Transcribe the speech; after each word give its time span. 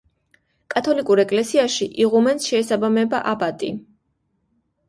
კათოლიკურ 0.73 1.21
ეკლესიაში 1.23 1.87
იღუმენს 2.05 2.47
შეესაბამება 2.53 3.23
აბატი. 3.35 3.71